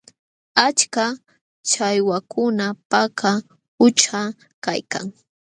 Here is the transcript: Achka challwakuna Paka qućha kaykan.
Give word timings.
Achka 0.65 1.05
challwakuna 1.69 2.65
Paka 2.91 3.31
qućha 3.77 4.21
kaykan. 4.63 5.05